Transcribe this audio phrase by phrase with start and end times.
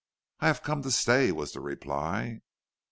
[0.39, 2.41] "I have come to stay," was the reply.